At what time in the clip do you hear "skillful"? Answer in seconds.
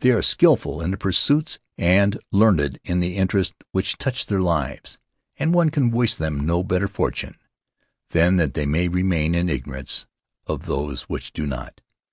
0.20-0.82